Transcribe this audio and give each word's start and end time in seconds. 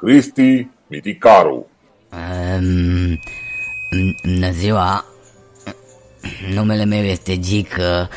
Cristi 0.00 0.68
Miticaru. 0.86 1.66
Um, 2.12 3.20
bună 4.22 4.50
ziua, 4.50 5.04
numele 6.54 6.84
meu 6.84 7.02
este 7.02 7.38
Gică 7.38 8.08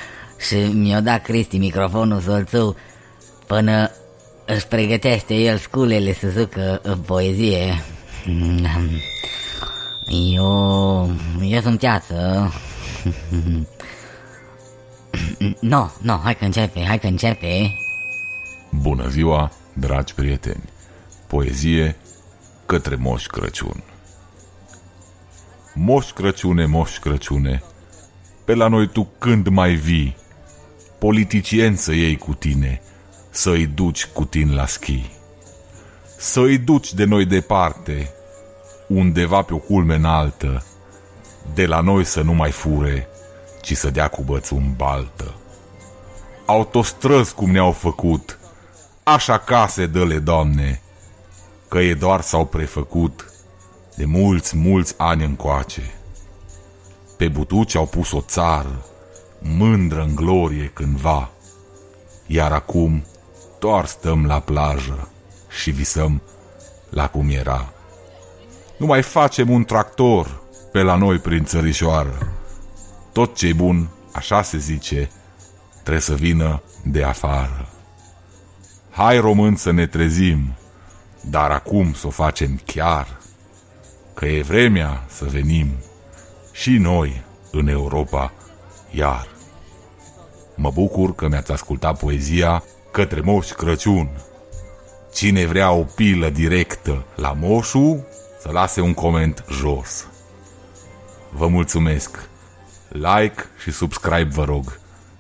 și 0.48 0.56
mi-a 0.56 1.02
dat 1.02 1.22
Cristi 1.22 1.58
microfonul 1.58 2.20
soțul 2.20 2.76
până 3.48 3.92
își 4.46 4.68
pregătește 4.68 5.34
el 5.34 5.58
sculele 5.58 6.14
să 6.14 6.28
zică 6.28 6.82
poezie. 7.06 7.84
Eu, 10.34 11.10
eu 11.42 11.62
sunt 11.62 11.80
teață. 11.80 12.52
Nu, 13.40 13.66
no, 15.60 15.78
nu, 15.78 15.92
no, 16.02 16.20
hai 16.24 16.36
că 16.36 16.46
începe, 16.46 16.84
hai 16.86 17.00
că 17.00 17.08
începe. 17.08 17.76
Bună 18.70 19.08
ziua, 19.08 19.52
dragi 19.74 20.14
prieteni! 20.14 20.80
Poezie 21.32 21.96
către 22.66 22.96
Moș 22.96 23.26
Crăciun. 23.26 23.84
Moș 25.74 26.12
Crăciune, 26.12 26.66
Moș 26.66 26.98
Crăciune, 26.98 27.64
pe 28.46 28.54
la 28.54 28.68
noi 28.68 28.88
tu 28.88 29.10
când 29.18 29.48
mai 29.48 29.74
vii, 29.74 30.18
politicieni 31.00 31.78
să 31.78 31.94
iei 31.94 32.18
cu 32.18 32.34
tine, 32.34 32.82
să-i 33.30 33.66
duci 33.66 34.06
cu 34.06 34.26
tine 34.26 34.54
la 34.54 34.66
schi. 34.66 35.12
Să-i 36.18 36.58
duci 36.58 36.94
de 36.94 37.04
noi 37.04 37.26
departe, 37.26 38.14
undeva 38.88 39.42
pe 39.42 39.54
o 39.54 39.58
culme 39.58 39.96
înaltă, 39.96 40.66
de 41.54 41.66
la 41.66 41.82
noi 41.82 42.04
să 42.04 42.22
nu 42.22 42.34
mai 42.34 42.52
fure, 42.52 43.08
ci 43.62 43.76
să 43.76 43.90
dea 43.90 44.08
cu 44.08 44.22
bățul 44.22 44.58
în 44.58 44.74
baltă. 44.76 45.36
Autostrăzi 46.46 47.34
cum 47.34 47.52
ne-au 47.52 47.72
făcut, 47.72 48.40
așa 49.04 49.38
case 49.38 49.86
dă-le, 49.86 50.20
Doamne, 50.20 50.82
că 51.72 51.80
e 51.80 51.94
doar 51.94 52.22
s-au 52.22 52.46
prefăcut 52.46 53.34
de 53.96 54.06
mulți, 54.06 54.58
mulți 54.58 54.94
ani 54.98 55.24
încoace. 55.24 55.94
Pe 57.18 57.28
butuci 57.28 57.76
au 57.76 57.86
pus 57.86 58.12
o 58.12 58.22
țară, 58.22 58.86
mândră 59.40 60.02
în 60.02 60.16
glorie 60.16 60.72
cândva, 60.74 61.30
iar 62.28 62.52
acum 62.52 63.06
doar 63.60 63.86
stăm 63.86 64.26
la 64.26 64.40
plajă 64.40 65.10
și 65.62 65.72
visăm 65.72 66.22
la 66.90 67.08
cum 67.08 67.30
era. 67.30 67.74
Nu 68.78 68.86
mai 68.86 69.02
facem 69.02 69.50
un 69.50 69.64
tractor 69.64 70.42
pe 70.72 70.82
la 70.82 70.96
noi 70.96 71.18
prin 71.18 71.44
țărișoară. 71.44 72.32
Tot 73.12 73.36
ce 73.36 73.54
bun, 73.54 73.90
așa 74.12 74.42
se 74.42 74.58
zice, 74.58 75.10
trebuie 75.82 76.02
să 76.02 76.14
vină 76.14 76.62
de 76.84 77.04
afară. 77.04 77.70
Hai 78.90 79.20
român 79.20 79.56
să 79.56 79.72
ne 79.72 79.88
trezim, 79.88 80.56
dar 81.22 81.52
acum 81.52 81.94
să 81.94 82.08
o 82.08 82.10
facem 82.10 82.62
chiar, 82.66 83.18
că 84.14 84.26
e 84.26 84.42
vremea 84.42 85.04
să 85.08 85.26
venim 85.26 85.68
și 86.52 86.70
noi 86.70 87.24
în 87.52 87.68
Europa 87.68 88.34
iar. 88.92 89.28
Mă 90.56 90.72
bucur 90.72 91.16
că 91.16 91.28
mi-ați 91.28 91.52
ascultat 91.52 92.00
poezia 92.00 92.64
către 92.92 93.22
Moș 93.22 93.50
Crăciun. 93.50 94.10
Cine 95.14 95.46
vrea 95.46 95.72
o 95.72 95.84
pilă 95.84 96.30
directă 96.30 97.06
la 97.16 97.34
moșu, 97.34 98.06
să 98.40 98.50
lase 98.52 98.82
un 98.82 98.94
coment 98.94 99.46
jos. 99.50 100.08
Vă 101.32 101.48
mulțumesc! 101.48 102.30
Like 102.88 103.46
și 103.62 103.72
subscribe 103.72 104.30
vă 104.34 104.44
rog. 104.44 104.80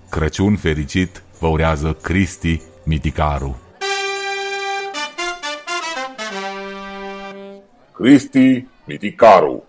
Crăciun 0.09 0.55
fericit 0.55 1.23
vă 1.39 1.47
urează 1.47 1.93
Cristi 1.93 2.61
Miticaru. 2.83 3.57
Cristi 8.01 8.67
Miticaru. 8.87 9.61